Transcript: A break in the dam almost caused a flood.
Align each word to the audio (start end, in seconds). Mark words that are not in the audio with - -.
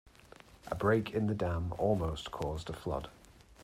A 0.65 0.73
break 0.73 1.11
in 1.11 1.27
the 1.27 1.35
dam 1.35 1.75
almost 1.77 2.31
caused 2.31 2.71
a 2.71 2.73
flood. 2.73 3.07